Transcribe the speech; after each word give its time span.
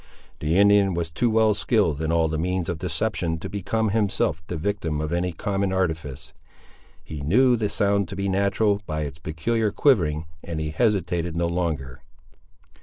The 0.39 0.57
Indian 0.57 0.95
was 0.95 1.11
too 1.11 1.29
well 1.29 1.53
skilled 1.53 2.01
in 2.01 2.11
all 2.11 2.27
the 2.27 2.39
means 2.39 2.69
of 2.69 2.79
deception 2.79 3.37
to 3.37 3.47
become 3.47 3.89
himself 3.89 4.41
the 4.47 4.57
victim 4.57 4.99
of 4.99 5.13
any 5.13 5.31
common 5.31 5.71
artifice. 5.71 6.33
He 7.03 7.21
knew 7.21 7.55
the 7.55 7.69
sound 7.69 8.07
to 8.07 8.15
be 8.15 8.27
natural, 8.27 8.81
by 8.87 9.01
its 9.01 9.19
peculiar 9.19 9.69
quivering, 9.71 10.25
and 10.43 10.59
he 10.59 10.71
hesitated 10.71 11.35
no 11.35 11.45
longer. 11.45 12.01